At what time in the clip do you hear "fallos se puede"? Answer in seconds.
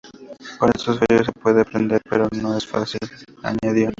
0.99-1.61